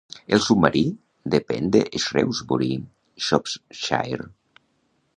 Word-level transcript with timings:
El 0.35 0.39
submarí 0.45 0.81
depèn 1.35 1.69
de 1.77 1.83
Shrewsbury, 2.05 2.73
Shropshire. 3.27 4.31